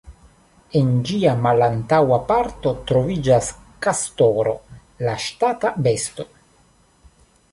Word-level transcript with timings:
En 0.77 0.87
ĝia 1.09 1.33
malantaŭa 1.41 2.17
parto 2.31 2.71
troviĝas 2.91 3.51
kastoro, 3.87 4.55
la 5.09 5.13
ŝtata 5.27 5.75
besto. 5.89 6.27